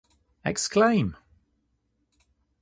[0.43, 1.15] Exclaim!